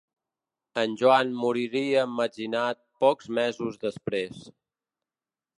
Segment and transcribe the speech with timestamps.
[0.83, 4.45] En Joan moriria emmetzinat pocs mesos després.